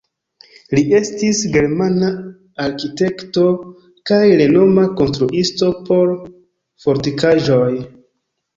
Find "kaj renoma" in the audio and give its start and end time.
4.13-4.89